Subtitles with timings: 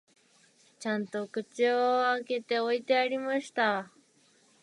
[0.79, 3.91] ちゃんと口を開けて置いてありました